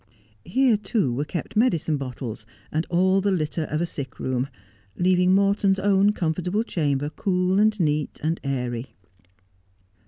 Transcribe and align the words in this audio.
Here 0.45 0.77
too 0.77 1.13
were 1.13 1.25
kept 1.25 1.55
medicine 1.55 1.97
bottles 1.97 2.43
and 2.71 2.87
all 2.89 3.21
the 3.21 3.29
litter 3.29 3.65
of 3.65 3.81
a 3.81 3.85
sick 3.85 4.19
room, 4.19 4.47
leaving 4.97 5.31
Morton's 5.31 5.77
own 5.77 6.11
comfortable 6.11 6.63
chamber 6.63 7.11
cool 7.11 7.59
and 7.59 7.79
neat 7.79 8.19
and 8.23 8.39
airy. 8.43 8.87